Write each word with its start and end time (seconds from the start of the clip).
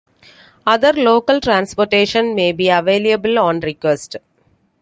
Other 0.65 0.93
local 0.93 1.39
transportation 1.39 2.33
may 2.33 2.53
be 2.53 2.69
available 2.71 3.37
on 3.37 3.59
request. 3.59 4.15